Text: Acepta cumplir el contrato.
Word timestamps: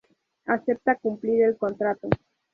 Acepta 0.47 0.95
cumplir 0.95 1.43
el 1.43 1.57
contrato. 1.57 2.09